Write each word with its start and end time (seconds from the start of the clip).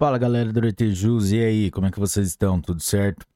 Fala 0.00 0.16
galera 0.16 0.50
do 0.50 0.60
Retejus, 0.60 1.30
e 1.30 1.38
aí, 1.38 1.70
como 1.70 1.86
é 1.86 1.90
que 1.90 2.00
vocês 2.00 2.26
estão? 2.26 2.58
Tudo 2.58 2.82
certo? 2.82 3.26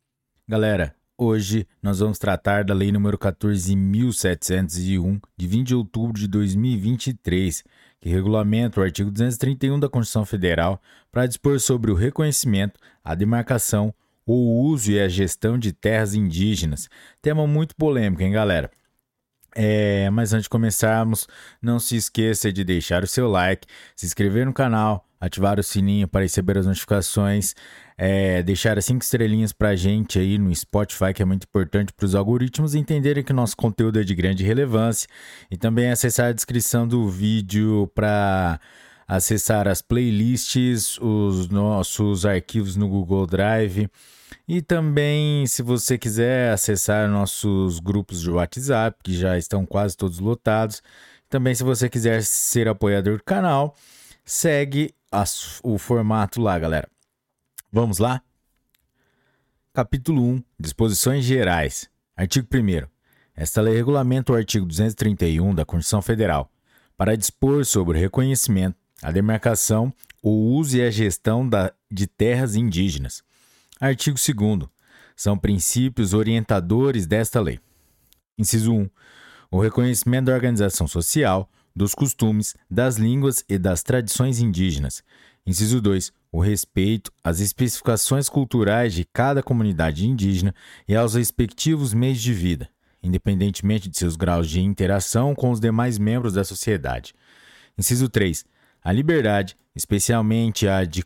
Galera, 0.49 0.97
hoje 1.19 1.69
nós 1.83 1.99
vamos 1.99 2.19
tratar 2.19 2.65
da 2.65 2.73
Lei 2.73 2.91
nº 2.91 3.19
14.701, 3.19 5.21
de 5.37 5.47
20 5.47 5.67
de 5.67 5.75
outubro 5.75 6.19
de 6.19 6.27
2023, 6.27 7.63
que 8.01 8.09
regulamenta 8.09 8.81
o 8.81 8.83
artigo 8.83 9.11
231 9.11 9.79
da 9.79 9.91
Constituição 9.91 10.25
Federal 10.25 10.81
para 11.13 11.27
dispor 11.27 11.61
sobre 11.61 11.91
o 11.91 11.95
reconhecimento, 11.95 12.81
a 13.05 13.15
demarcação, 13.15 13.95
o 14.25 14.63
uso 14.63 14.91
e 14.91 14.99
a 14.99 15.07
gestão 15.07 15.59
de 15.59 15.71
terras 15.71 16.15
indígenas. 16.15 16.89
Tema 17.21 17.47
muito 17.47 17.77
polêmico, 17.77 18.23
hein, 18.23 18.33
galera? 18.33 18.71
É, 19.55 20.09
mas 20.09 20.33
antes 20.33 20.45
de 20.45 20.49
começarmos, 20.49 21.29
não 21.61 21.79
se 21.79 21.95
esqueça 21.95 22.51
de 22.51 22.65
deixar 22.65 23.05
o 23.05 23.07
seu 23.07 23.29
like, 23.29 23.67
se 23.95 24.07
inscrever 24.07 24.47
no 24.47 24.55
canal, 24.55 25.07
ativar 25.25 25.59
o 25.59 25.63
sininho 25.63 26.09
para 26.09 26.23
receber 26.23 26.59
as 26.59 26.67
notificações, 26.67 27.55
é, 27.97 28.43
deixar 28.43 28.79
as 28.79 28.85
5 28.85 29.03
estrelinhas 29.03 29.53
para 29.53 29.71
a 29.71 29.77
gente 29.77 30.19
aí 30.19 30.39
no 30.39 30.55
Spotify, 30.55 31.13
que 31.15 31.23
é 31.23 31.25
muito 31.25 31.45
importante 31.45 31.93
para 31.93 32.07
os 32.07 32.15
algoritmos 32.15 32.75
entenderem 32.75 33.25
que 33.25 33.33
nosso 33.33 33.57
conteúdo 33.57 34.01
é 34.01 34.05
de 34.05 34.15
grande 34.15 34.45
relevância, 34.45 35.09
e 35.51 35.57
também 35.57 35.91
acessar 35.91 36.27
a 36.27 36.33
descrição 36.33 36.87
do 36.87 37.09
vídeo 37.09 37.91
para 37.95 38.61
acessar 39.07 39.69
as 39.69 39.83
playlists, 39.83 40.99
os 40.99 41.49
nossos 41.49 42.25
arquivos 42.25 42.77
no 42.77 42.89
Google 42.89 43.27
Drive 43.27 43.89
e 44.47 44.61
também, 44.61 45.47
se 45.47 45.63
você 45.63 45.97
quiser 45.97 46.53
acessar 46.53 47.09
nossos 47.09 47.81
grupos 47.81 48.21
de 48.21 48.31
WhatsApp, 48.31 48.99
que 49.03 49.17
já 49.17 49.39
estão 49.39 49.65
quase 49.65 49.97
todos 49.97 50.19
lotados. 50.19 50.83
Também, 51.31 51.55
se 51.55 51.65
você 51.65 51.89
quiser 51.89 52.23
ser 52.23 52.69
apoiador 52.69 53.17
do 53.17 53.25
canal, 53.25 53.75
segue 54.25 54.95
as, 55.15 55.61
o 55.63 55.79
formato 55.79 56.41
lá, 56.41 56.59
galera. 56.59 56.89
Vamos 57.71 57.99
lá? 57.99 58.23
Capítulo 59.73 60.23
1 60.23 60.43
Disposições 60.59 61.25
Gerais. 61.25 61.89
Artigo 62.17 62.47
1. 62.53 62.87
Esta 63.37 63.61
lei 63.61 63.75
regulamenta 63.75 64.33
o 64.33 64.37
artigo 64.37 64.67
231 64.67 65.55
da 65.55 65.65
Constituição 65.65 66.03
Federal 66.03 66.51
para 66.97 67.17
dispor 67.17 67.65
sobre 67.65 67.99
o 67.99 68.01
reconhecimento, 68.01 68.77
a 69.03 69.11
demarcação, 69.11 69.93
o 70.23 70.31
uso 70.31 70.77
e 70.77 70.83
a 70.83 70.91
gestão 70.91 71.49
da, 71.49 71.73
de 71.91 72.07
terras 72.07 72.55
indígenas 72.55 73.23
Artigo 73.81 74.17
2. 74.17 74.69
São 75.17 75.37
princípios 75.37 76.15
orientadores 76.15 77.07
desta 77.07 77.41
lei. 77.41 77.61
Inciso 78.39 78.73
1. 78.73 78.91
O 79.51 79.61
reconhecimento 79.61 80.27
da 80.27 80.35
organização 80.35 80.89
social, 80.89 81.49
dos 81.75 81.95
costumes, 81.95 82.55
das 82.71 82.97
línguas 82.97 83.45
e 83.49 83.59
das 83.59 83.83
tradições 83.83 84.41
indígenas. 84.41 85.03
Inciso 85.47 85.81
2. 85.81 86.13
O 86.33 86.41
respeito 86.41 87.13
às 87.23 87.41
especificações 87.41 88.29
culturais 88.29 88.95
de 88.95 89.05
cada 89.05 89.43
comunidade 89.43 90.07
indígena 90.07 90.55
e 90.89 90.97
aos 90.97 91.15
respectivos 91.15 91.93
meios 91.93 92.21
de 92.21 92.33
vida, 92.33 92.69
independentemente 93.03 93.89
de 93.89 93.99
seus 93.99 94.17
graus 94.17 94.49
de 94.49 94.61
interação 94.61 95.35
com 95.35 95.51
os 95.51 95.61
demais 95.61 95.99
membros 95.99 96.35
da 96.35 96.45
sociedade. 96.45 97.15
Inciso 97.77 98.09
3. 98.09 98.45
A 98.83 98.93
liberdade, 98.93 99.57
especialmente 99.75 100.67
a 100.67 100.85
de 100.85 101.05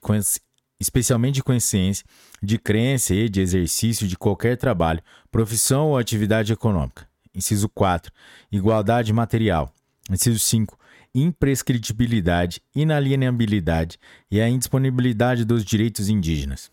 especialmente 0.80 1.36
de 1.36 1.42
consciência, 1.42 2.04
de 2.42 2.58
crença 2.58 3.14
e 3.14 3.28
de 3.28 3.40
exercício 3.40 4.06
de 4.06 4.16
qualquer 4.16 4.56
trabalho, 4.56 5.02
profissão 5.30 5.88
ou 5.88 5.98
atividade 5.98 6.52
econômica. 6.52 7.08
Inciso 7.34 7.68
4. 7.68 8.12
Igualdade 8.50 9.12
material. 9.12 9.74
Inciso 10.08 10.38
5. 10.38 10.78
Imprescritibilidade, 11.14 12.62
inalienabilidade 12.74 13.98
e 14.30 14.40
a 14.40 14.48
indisponibilidade 14.48 15.44
dos 15.44 15.64
direitos 15.64 16.08
indígenas. 16.08 16.70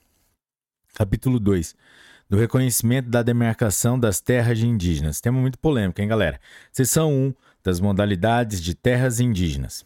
Capítulo 0.93 1.39
2. 1.39 1.75
Do 2.29 2.37
reconhecimento 2.37 3.09
da 3.09 3.21
demarcação 3.21 3.99
das 3.99 4.21
terras 4.21 4.59
indígenas. 4.59 5.19
Tema 5.19 5.39
muito 5.39 5.59
polêmico, 5.59 6.01
hein, 6.01 6.07
galera? 6.07 6.39
Seção 6.71 7.13
1 7.13 7.33
das 7.63 7.79
modalidades 7.79 8.61
de 8.61 8.73
terras 8.73 9.19
indígenas. 9.19 9.85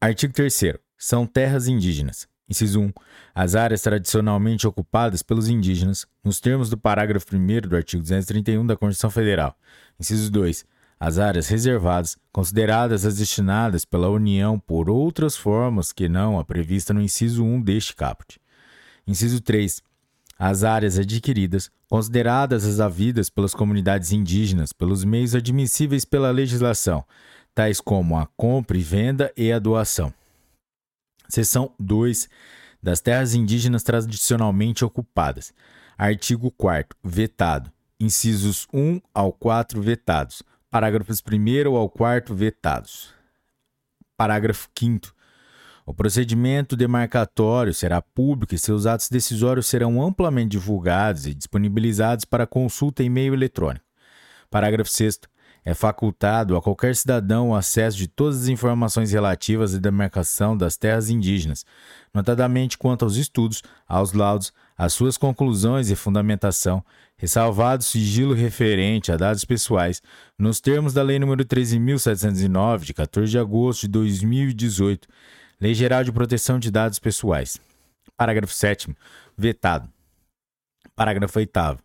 Artigo 0.00 0.32
3. 0.32 0.74
São 0.96 1.26
terras 1.26 1.68
indígenas. 1.68 2.26
Inciso 2.48 2.80
1. 2.80 2.92
As 3.34 3.54
áreas 3.54 3.82
tradicionalmente 3.82 4.66
ocupadas 4.66 5.22
pelos 5.22 5.48
indígenas, 5.48 6.06
nos 6.24 6.40
termos 6.40 6.68
do 6.68 6.76
parágrafo 6.76 7.36
1 7.36 7.68
do 7.68 7.76
artigo 7.76 8.02
231 8.02 8.66
da 8.66 8.76
Constituição 8.76 9.10
Federal. 9.10 9.56
Inciso 9.98 10.30
2. 10.32 10.64
As 11.02 11.18
áreas 11.18 11.48
reservadas, 11.48 12.18
consideradas 12.30 13.06
as 13.06 13.16
destinadas 13.16 13.86
pela 13.86 14.10
União 14.10 14.60
por 14.60 14.90
outras 14.90 15.34
formas 15.34 15.92
que 15.92 16.10
não 16.10 16.38
a 16.38 16.44
prevista 16.44 16.92
no 16.92 17.00
inciso 17.00 17.42
1 17.42 17.62
deste 17.62 17.96
caput. 17.96 18.38
Inciso 19.06 19.40
3. 19.40 19.82
As 20.38 20.62
áreas 20.62 20.98
adquiridas, 20.98 21.70
consideradas 21.88 22.66
as 22.66 22.80
havidas 22.80 23.30
pelas 23.30 23.54
comunidades 23.54 24.12
indígenas 24.12 24.74
pelos 24.74 25.02
meios 25.02 25.34
admissíveis 25.34 26.04
pela 26.04 26.30
legislação, 26.30 27.02
tais 27.54 27.80
como 27.80 28.18
a 28.18 28.26
compra 28.36 28.76
e 28.76 28.82
venda 28.82 29.32
e 29.34 29.50
a 29.50 29.58
doação. 29.58 30.12
Seção 31.30 31.72
2 31.78 32.28
das 32.82 33.00
terras 33.00 33.34
indígenas 33.34 33.82
tradicionalmente 33.82 34.84
ocupadas. 34.84 35.52
Artigo 35.96 36.50
4 36.50 36.96
vetado. 37.02 37.72
Incisos 37.98 38.68
1 38.72 39.00
ao 39.14 39.32
4 39.32 39.80
vetados. 39.80 40.42
Parágrafos 40.70 41.20
1 41.20 41.76
ao 41.76 41.90
4 41.90 42.34
vetados. 42.34 43.12
Parágrafo 44.16 44.68
5 44.78 45.12
o 45.90 45.94
procedimento 45.94 46.76
demarcatório 46.76 47.74
será 47.74 48.00
público 48.00 48.54
e 48.54 48.58
seus 48.58 48.86
atos 48.86 49.08
decisórios 49.08 49.66
serão 49.66 50.00
amplamente 50.00 50.50
divulgados 50.50 51.26
e 51.26 51.34
disponibilizados 51.34 52.24
para 52.24 52.46
consulta 52.46 53.02
em 53.02 53.10
meio 53.10 53.34
eletrônico. 53.34 53.84
Parágrafo 54.48 54.88
6 54.88 55.18
é 55.64 55.74
facultado 55.74 56.56
a 56.56 56.62
qualquer 56.62 56.94
cidadão 56.94 57.50
o 57.50 57.56
acesso 57.56 57.96
de 57.96 58.06
todas 58.06 58.42
as 58.42 58.48
informações 58.48 59.10
relativas 59.10 59.74
à 59.74 59.78
demarcação 59.78 60.56
das 60.56 60.76
terras 60.76 61.10
indígenas, 61.10 61.66
notadamente 62.14 62.78
quanto 62.78 63.04
aos 63.04 63.16
estudos, 63.16 63.62
aos 63.88 64.12
laudos, 64.12 64.52
às 64.80 64.94
suas 64.94 65.18
conclusões 65.18 65.90
e 65.90 65.94
fundamentação, 65.94 66.82
ressalvado 67.18 67.84
sigilo 67.84 68.32
referente 68.32 69.12
a 69.12 69.16
dados 69.18 69.44
pessoais, 69.44 70.00
nos 70.38 70.58
termos 70.58 70.94
da 70.94 71.02
Lei 71.02 71.18
nº 71.18 71.44
13.709, 71.44 72.84
de 72.84 72.94
14 72.94 73.30
de 73.30 73.38
agosto 73.38 73.82
de 73.82 73.88
2018, 73.88 75.06
Lei 75.60 75.74
Geral 75.74 76.02
de 76.02 76.10
Proteção 76.10 76.58
de 76.58 76.70
Dados 76.70 76.98
Pessoais. 76.98 77.60
Parágrafo 78.16 78.54
7 78.54 78.96
vetado. 79.36 79.86
Parágrafo 80.96 81.38
8 81.38 81.78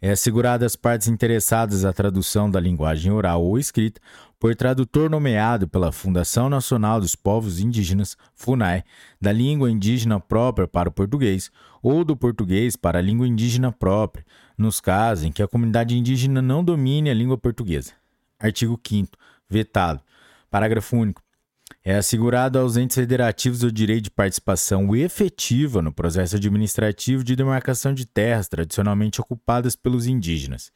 é 0.00 0.12
assegurada 0.12 0.64
às 0.64 0.76
partes 0.76 1.08
interessadas 1.08 1.84
a 1.84 1.92
tradução 1.92 2.48
da 2.48 2.60
linguagem 2.60 3.10
oral 3.10 3.42
ou 3.42 3.58
escrita 3.58 4.00
por 4.38 4.54
tradutor 4.54 5.10
nomeado 5.10 5.66
pela 5.66 5.90
Fundação 5.90 6.48
Nacional 6.48 7.00
dos 7.00 7.16
Povos 7.16 7.58
Indígenas, 7.58 8.16
FUNAI, 8.34 8.84
da 9.20 9.32
língua 9.32 9.70
indígena 9.70 10.20
própria 10.20 10.68
para 10.68 10.88
o 10.88 10.92
português 10.92 11.50
ou 11.82 12.04
do 12.04 12.16
português 12.16 12.76
para 12.76 12.98
a 12.98 13.02
língua 13.02 13.26
indígena 13.26 13.72
própria, 13.72 14.24
nos 14.56 14.80
casos 14.80 15.24
em 15.24 15.32
que 15.32 15.42
a 15.42 15.48
comunidade 15.48 15.96
indígena 15.96 16.40
não 16.40 16.62
domine 16.62 17.10
a 17.10 17.14
língua 17.14 17.36
portuguesa. 17.36 17.92
Artigo 18.38 18.80
5 18.86 19.10
vetado. 19.48 20.00
Parágrafo 20.50 20.96
único. 20.96 21.22
É 21.84 21.96
assegurado 21.96 22.58
aos 22.58 22.76
entes 22.76 22.94
federativos 22.94 23.62
o 23.62 23.72
direito 23.72 24.04
de 24.04 24.10
participação 24.10 24.94
efetiva 24.94 25.82
no 25.82 25.92
processo 25.92 26.36
administrativo 26.36 27.22
de 27.22 27.36
demarcação 27.36 27.92
de 27.92 28.06
terras 28.06 28.48
tradicionalmente 28.48 29.20
ocupadas 29.20 29.76
pelos 29.76 30.06
indígenas. 30.06 30.72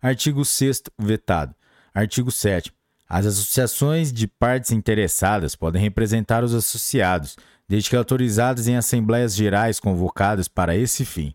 Artigo 0.00 0.44
6 0.44 0.82
vetado. 0.98 1.54
Artigo 1.94 2.30
7 2.30 2.72
As 3.08 3.24
associações 3.24 4.12
de 4.12 4.26
partes 4.26 4.72
interessadas 4.72 5.54
podem 5.54 5.80
representar 5.80 6.42
os 6.42 6.52
associados, 6.52 7.36
desde 7.68 7.90
que 7.90 7.96
autorizadas 7.96 8.66
em 8.66 8.76
assembleias 8.76 9.34
gerais 9.34 9.78
convocadas 9.78 10.48
para 10.48 10.76
esse 10.76 11.04
fim. 11.04 11.34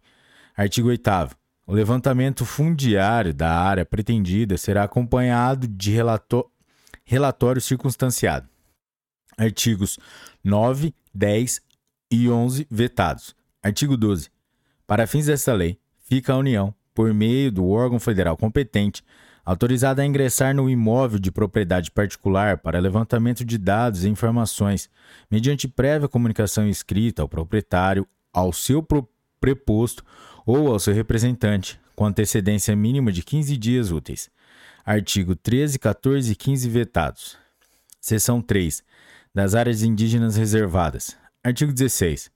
Artigo 0.56 0.89
8 0.89 1.10
O 1.66 1.74
levantamento 1.74 2.45
fundiário 2.45 3.34
da 3.34 3.51
área 3.51 3.86
pretendida 3.86 4.57
será 4.57 4.84
acompanhado 4.84 5.68
de 5.68 5.95
relatório 7.06 7.62
circunstanciado 7.62 8.50
artigos 9.39 9.98
9, 10.44 10.94
10 11.13 11.62
e 12.12 12.30
11 12.30 12.68
vetados. 12.69 13.36
Artigo 13.63 13.95
12. 13.95 14.30
Para 14.86 15.07
fins 15.07 15.28
desta 15.28 15.54
lei, 15.54 15.80
fica 16.04 16.34
a 16.34 16.38
União, 16.38 16.74
por 16.94 17.13
meio 17.13 17.51
do 17.51 17.68
órgão 17.68 18.00
federal 18.00 18.36
competente, 18.36 19.04
autorizada 19.45 20.01
a 20.01 20.06
ingressar 20.06 20.56
no 20.56 20.69
imóvel 20.69 21.19
de 21.19 21.31
propriedade 21.31 21.91
particular 21.91 22.57
para 22.57 22.80
levantamento 22.80 23.44
de 23.44 23.57
dados 23.57 24.03
e 24.03 24.09
informações, 24.09 24.89
mediante 25.30 25.68
prévia 25.68 26.07
comunicação 26.07 26.68
escrita 26.68 27.21
ao 27.21 27.30
proprietário, 27.30 28.07
ao 28.33 28.53
seu 28.53 28.86
preposto 29.39 30.03
ou 30.45 30.71
ao 30.71 30.80
seu 30.80 30.94
representante, 30.94 31.80
com 31.95 32.06
antecedência 32.06 32.75
mínima 32.75 33.12
de 33.12 33.24
15 33.24 33.57
dias 33.57 33.91
úteis. 33.91 34.30
Artigo 34.86 35.36
13, 35.36 35.77
14 35.77 36.31
e 36.31 36.36
15 36.36 36.69
vetados. 36.69 37.38
Seção 38.00 38.41
3 38.41 38.83
das 39.33 39.53
áreas 39.53 39.83
indígenas 39.83 40.36
reservadas. 40.36 41.15
Artigo 41.44 41.71
16. 41.71 42.31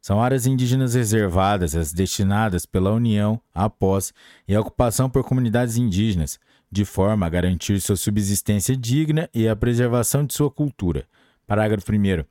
São 0.00 0.22
áreas 0.22 0.46
indígenas 0.46 0.94
reservadas 0.94 1.74
as 1.74 1.92
destinadas 1.92 2.64
pela 2.64 2.92
União 2.92 3.40
posse 3.78 4.12
e 4.46 4.54
à 4.54 4.60
ocupação 4.60 5.10
por 5.10 5.24
comunidades 5.24 5.76
indígenas, 5.76 6.38
de 6.70 6.84
forma 6.84 7.26
a 7.26 7.28
garantir 7.28 7.80
sua 7.80 7.96
subsistência 7.96 8.76
digna 8.76 9.28
e 9.34 9.48
a 9.48 9.56
preservação 9.56 10.24
de 10.24 10.34
sua 10.34 10.50
cultura. 10.50 11.06
Parágrafo 11.46 11.90
1. 11.92 12.24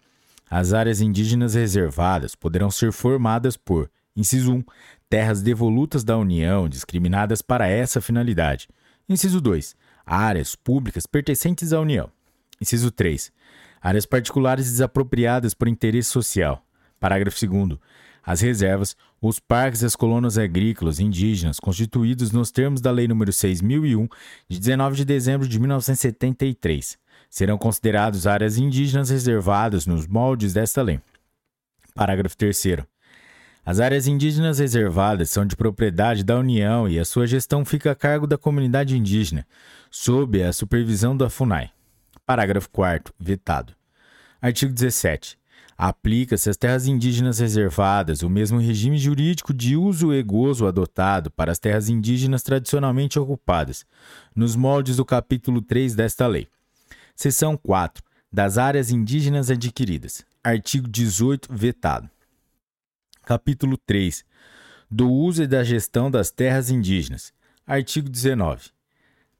As 0.49 0.73
áreas 0.73 1.01
indígenas 1.01 1.55
reservadas 1.55 2.35
poderão 2.35 2.71
ser 2.71 2.91
formadas 2.91 3.57
por, 3.57 3.89
inciso 4.15 4.53
1, 4.53 4.63
terras 5.09 5.41
devolutas 5.41 6.03
da 6.03 6.17
União 6.17 6.69
discriminadas 6.69 7.41
para 7.41 7.67
essa 7.67 7.99
finalidade. 7.99 8.67
Inciso 9.09 9.41
2, 9.41 9.75
áreas 10.05 10.55
públicas 10.55 11.05
pertencentes 11.05 11.73
à 11.73 11.79
União. 11.79 12.09
Inciso 12.61 12.91
3, 12.91 13.31
áreas 13.81 14.05
particulares 14.05 14.65
desapropriadas 14.65 15.53
por 15.53 15.67
interesse 15.67 16.09
social. 16.09 16.66
Parágrafo 16.99 17.37
2. 17.45 17.79
As 18.23 18.41
reservas, 18.41 18.95
os 19.21 19.39
parques 19.39 19.81
e 19.81 19.85
as 19.85 19.95
colônias 19.95 20.37
agrícolas 20.37 20.99
indígenas 20.99 21.59
constituídos 21.59 22.31
nos 22.31 22.51
termos 22.51 22.81
da 22.81 22.91
Lei 22.91 23.07
nº 23.07 23.31
6001, 23.31 24.07
de 24.49 24.59
19 24.59 24.97
de 24.97 25.05
dezembro 25.05 25.47
de 25.47 25.59
1973, 25.59 26.97
serão 27.29 27.57
considerados 27.57 28.27
áreas 28.27 28.57
indígenas 28.57 29.09
reservadas 29.09 29.85
nos 29.85 30.05
moldes 30.07 30.53
desta 30.53 30.81
lei. 30.81 30.99
Parágrafo 31.95 32.35
3. 32.35 32.85
As 33.65 33.79
áreas 33.79 34.07
indígenas 34.07 34.59
reservadas 34.59 35.29
são 35.29 35.45
de 35.45 35.55
propriedade 35.55 36.23
da 36.23 36.37
União 36.37 36.87
e 36.87 36.99
a 36.99 37.05
sua 37.05 37.27
gestão 37.27 37.65
fica 37.65 37.91
a 37.91 37.95
cargo 37.95 38.27
da 38.27 38.37
comunidade 38.37 38.95
indígena, 38.95 39.45
sob 39.89 40.41
a 40.41 40.53
supervisão 40.53 41.17
da 41.17 41.29
FUNAI. 41.29 41.69
Parágrafo 42.25 42.69
4. 42.69 43.13
Vetado. 43.19 43.73
Artigo 44.41 44.73
17. 44.73 45.37
Aplica-se 45.77 46.49
às 46.49 46.57
terras 46.57 46.87
indígenas 46.87 47.37
reservadas 47.37 48.23
o 48.23 48.29
mesmo 48.29 48.57
regime 48.57 48.97
jurídico 48.97 49.53
de 49.53 49.77
uso 49.77 50.11
e 50.11 50.23
gozo 50.23 50.65
adotado 50.65 51.29
para 51.29 51.51
as 51.51 51.59
terras 51.59 51.87
indígenas 51.87 52.41
tradicionalmente 52.41 53.19
ocupadas, 53.19 53.85
nos 54.35 54.55
moldes 54.55 54.95
do 54.95 55.05
capítulo 55.05 55.61
3 55.61 55.93
desta 55.93 56.25
lei. 56.25 56.47
Seção 57.15 57.55
4. 57.55 58.03
Das 58.31 58.57
áreas 58.57 58.89
indígenas 58.89 59.51
adquiridas. 59.51 60.25
Artigo 60.43 60.87
18. 60.87 61.47
Vetado. 61.53 62.09
Capítulo 63.23 63.77
3. 63.77 64.25
Do 64.89 65.11
uso 65.11 65.43
e 65.43 65.47
da 65.47 65.63
gestão 65.63 66.09
das 66.09 66.31
terras 66.31 66.71
indígenas. 66.71 67.31
Artigo 67.67 68.09
19. 68.09 68.71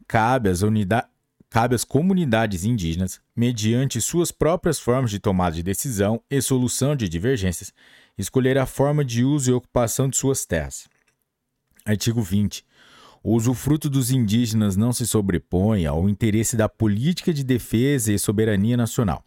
Cabe 0.08 0.50
às 0.50 0.62
unidades 0.62 1.10
cabe 1.50 1.76
às 1.76 1.84
comunidades 1.84 2.64
indígenas, 2.64 3.22
mediante 3.36 4.02
suas 4.02 4.32
próprias 4.32 4.80
formas 4.80 5.12
de 5.12 5.20
tomada 5.20 5.56
de 5.56 5.64
decisão 5.64 6.22
e 6.30 6.42
solução 6.42 6.96
de 6.96 7.08
divergências, 7.08 7.74
escolher 8.18 8.58
a 8.58 8.66
forma 8.66 9.04
de 9.04 9.24
uso 9.24 9.50
e 9.50 9.54
ocupação 9.54 10.10
de 10.10 10.18
suas 10.18 10.46
terras. 10.46 10.88
Artigo 11.86 12.22
20. 12.22 12.66
O 13.24 13.34
usufruto 13.34 13.90
dos 13.90 14.12
indígenas 14.12 14.76
não 14.76 14.92
se 14.92 15.08
sobrepõe 15.08 15.86
ao 15.86 16.10
interesse 16.10 16.56
da 16.56 16.70
política 16.70 17.34
de 17.34 17.44
defesa 17.44 18.12
e 18.12 18.20
soberania 18.20 18.78
nacional. 18.78 19.24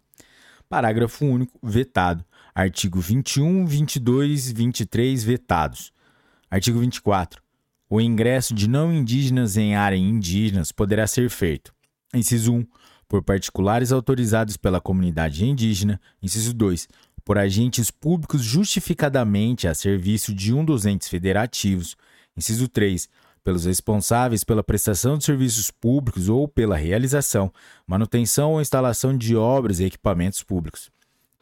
Parágrafo 0.69 1.25
único. 1.25 1.59
Vetado. 1.61 2.23
Artigo 2.53 2.99
21, 2.99 3.65
22 3.65 4.49
e 4.49 4.53
23 4.53 5.23
vetados. 5.23 5.91
Artigo 6.49 6.79
24. 6.79 7.41
O 7.89 7.99
ingresso 7.99 8.53
de 8.53 8.69
não 8.69 8.93
indígenas 8.93 9.57
em 9.57 9.75
área 9.75 9.97
indígenas 9.97 10.71
poderá 10.71 11.07
ser 11.07 11.29
feito 11.29 11.73
Inciso 12.13 12.53
1. 12.53 12.67
Por 13.07 13.23
particulares 13.23 13.91
autorizados 13.91 14.57
pela 14.57 14.81
comunidade 14.81 15.45
indígena. 15.45 15.99
Inciso 16.21 16.53
2. 16.53 16.87
Por 17.23 17.37
agentes 17.37 17.89
públicos 17.89 18.41
justificadamente 18.41 19.67
a 19.67 19.73
serviço 19.73 20.33
de 20.33 20.53
um 20.53 20.65
dos 20.65 20.85
entes 20.85 21.07
federativos. 21.07 21.95
Inciso 22.35 22.67
3. 22.67 23.07
Pelos 23.43 23.65
responsáveis 23.65 24.43
pela 24.43 24.63
prestação 24.63 25.17
de 25.17 25.23
serviços 25.23 25.71
públicos 25.71 26.29
ou 26.29 26.47
pela 26.47 26.77
realização, 26.77 27.51
manutenção 27.87 28.53
ou 28.53 28.61
instalação 28.61 29.17
de 29.17 29.35
obras 29.35 29.79
e 29.79 29.85
equipamentos 29.85 30.43
públicos. 30.43 30.91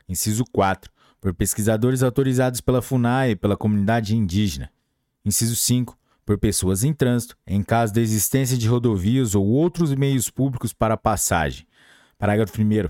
Inciso 0.07 0.45
4. 0.51 0.89
Por 1.19 1.33
pesquisadores 1.33 2.01
autorizados 2.01 2.61
pela 2.61 2.81
FUNAI 2.81 3.31
e 3.31 3.35
pela 3.35 3.57
comunidade 3.57 4.15
indígena. 4.15 4.71
Inciso 5.25 5.55
5 5.55 5.98
por 6.29 6.37
pessoas 6.37 6.83
em 6.83 6.93
trânsito, 6.93 7.35
em 7.47 7.63
caso 7.63 7.91
da 7.91 7.99
existência 7.99 8.55
de 8.55 8.67
rodovias 8.67 9.33
ou 9.33 9.47
outros 9.47 9.95
meios 9.95 10.29
públicos 10.29 10.71
para 10.71 10.95
passagem. 10.95 11.65
Parágrafo 12.19 12.61
1. 12.61 12.87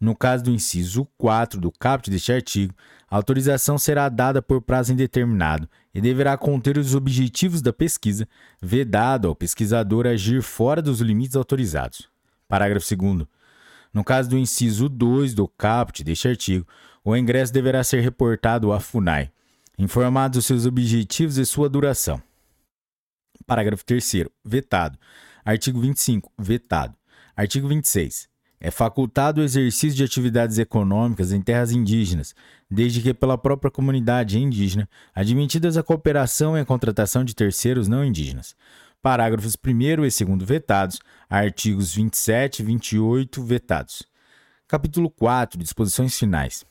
No 0.00 0.16
caso 0.16 0.42
do 0.42 0.50
inciso 0.50 1.06
4 1.16 1.60
do 1.60 1.70
caput 1.70 2.10
deste 2.10 2.32
artigo, 2.32 2.74
a 3.08 3.14
autorização 3.14 3.78
será 3.78 4.08
dada 4.08 4.42
por 4.42 4.60
prazo 4.60 4.92
indeterminado 4.92 5.68
e 5.94 6.00
deverá 6.00 6.36
conter 6.36 6.76
os 6.78 6.96
objetivos 6.96 7.62
da 7.62 7.72
pesquisa, 7.72 8.26
vedado 8.60 9.28
ao 9.28 9.36
pesquisador 9.36 10.08
agir 10.08 10.42
fora 10.42 10.82
dos 10.82 11.00
limites 11.00 11.36
autorizados. 11.36 12.08
Parágrafo 12.48 12.96
2. 12.96 13.24
No 13.94 14.02
caso 14.02 14.30
do 14.30 14.36
inciso 14.36 14.88
2 14.88 15.32
do 15.32 15.46
caput 15.46 16.02
deste 16.02 16.26
artigo, 16.26 16.66
o 17.04 17.16
ingresso 17.16 17.52
deverá 17.52 17.84
ser 17.84 18.00
reportado 18.00 18.72
à 18.72 18.80
FUNAI, 18.80 19.30
informados 19.78 20.40
os 20.40 20.46
seus 20.46 20.66
objetivos 20.66 21.38
e 21.38 21.46
sua 21.46 21.68
duração. 21.68 22.20
Parágrafo 23.46 23.84
3 23.84 24.26
vetado. 24.44 24.98
Artigo 25.44 25.80
25, 25.80 26.32
vetado. 26.38 26.94
Artigo 27.36 27.68
26. 27.68 28.28
É 28.62 28.70
facultado 28.70 29.40
o 29.40 29.44
exercício 29.44 29.96
de 29.96 30.04
atividades 30.04 30.58
econômicas 30.58 31.32
em 31.32 31.40
terras 31.40 31.72
indígenas, 31.72 32.34
desde 32.70 33.00
que 33.00 33.14
pela 33.14 33.38
própria 33.38 33.70
comunidade 33.70 34.38
indígena, 34.38 34.86
admitidas 35.14 35.78
a 35.78 35.82
cooperação 35.82 36.56
e 36.56 36.60
a 36.60 36.64
contratação 36.64 37.24
de 37.24 37.34
terceiros 37.34 37.88
não 37.88 38.04
indígenas. 38.04 38.54
Parágrafos 39.00 39.56
1 39.66 39.80
e 39.80 39.96
2 39.96 40.18
vetados, 40.44 41.00
artigos 41.28 41.94
27 41.94 42.60
e 42.60 42.64
28 42.66 43.42
vetados. 43.42 44.02
Capítulo 44.68 45.08
4, 45.08 45.58
disposições 45.58 46.18
finais. 46.18 46.62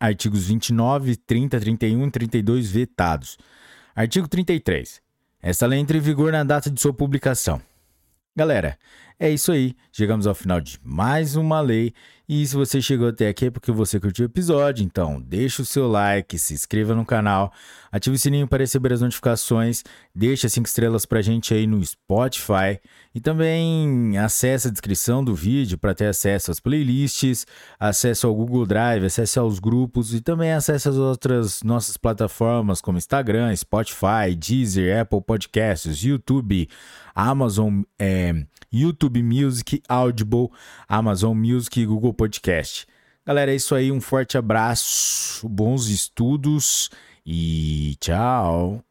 Artigos 0.00 0.48
29, 0.48 1.16
30, 1.16 1.60
31 1.60 2.06
e 2.06 2.10
32 2.10 2.70
vetados. 2.70 3.38
Artigo 3.94 4.26
33. 4.26 5.00
Essa 5.46 5.64
lei 5.64 5.78
entra 5.78 5.96
em 5.96 6.00
vigor 6.00 6.32
na 6.32 6.42
data 6.42 6.68
de 6.68 6.80
sua 6.80 6.92
publicação. 6.92 7.62
Galera, 8.34 8.76
é 9.18 9.30
isso 9.30 9.50
aí. 9.50 9.74
Chegamos 9.90 10.26
ao 10.26 10.34
final 10.34 10.60
de 10.60 10.78
mais 10.84 11.36
uma 11.36 11.60
lei. 11.60 11.94
E 12.28 12.44
se 12.44 12.56
você 12.56 12.82
chegou 12.82 13.08
até 13.08 13.28
aqui 13.28 13.46
é 13.46 13.50
porque 13.52 13.70
você 13.70 14.00
curtiu 14.00 14.24
o 14.24 14.28
episódio. 14.28 14.84
Então, 14.84 15.20
deixa 15.20 15.62
o 15.62 15.64
seu 15.64 15.88
like, 15.88 16.36
se 16.38 16.54
inscreva 16.54 16.92
no 16.92 17.06
canal, 17.06 17.52
ative 17.90 18.16
o 18.16 18.18
sininho 18.18 18.48
para 18.48 18.64
receber 18.64 18.92
as 18.92 19.00
notificações, 19.00 19.84
deixa 20.12 20.48
cinco 20.48 20.66
estrelas 20.66 21.06
pra 21.06 21.22
gente 21.22 21.54
aí 21.54 21.68
no 21.68 21.82
Spotify. 21.84 22.80
E 23.14 23.20
também 23.20 24.18
acesse 24.18 24.66
a 24.66 24.70
descrição 24.70 25.24
do 25.24 25.34
vídeo 25.36 25.78
para 25.78 25.94
ter 25.94 26.06
acesso 26.06 26.50
às 26.50 26.58
playlists, 26.58 27.46
acesso 27.78 28.26
ao 28.26 28.34
Google 28.34 28.66
Drive, 28.66 29.04
acesso 29.06 29.38
aos 29.38 29.60
grupos 29.60 30.12
e 30.12 30.20
também 30.20 30.52
acesso 30.52 30.88
às 30.88 30.96
outras 30.96 31.62
nossas 31.62 31.96
plataformas 31.96 32.80
como 32.80 32.98
Instagram, 32.98 33.54
Spotify, 33.54 34.34
Deezer, 34.36 35.00
Apple 35.00 35.22
Podcasts, 35.22 36.02
YouTube, 36.02 36.68
Amazon, 37.14 37.82
é, 37.98 38.34
YouTube 39.06 39.22
Music, 39.22 39.82
Audible, 39.88 40.48
Amazon 40.88 41.36
Music 41.36 41.80
e 41.80 41.86
Google 41.86 42.12
Podcast. 42.12 42.86
Galera, 43.24 43.52
é 43.52 43.56
isso 43.56 43.74
aí. 43.74 43.90
Um 43.90 44.00
forte 44.00 44.36
abraço, 44.36 45.48
bons 45.48 45.88
estudos 45.88 46.90
e 47.24 47.96
tchau. 48.00 48.82